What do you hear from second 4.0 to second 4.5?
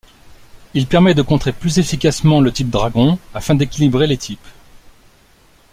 les types.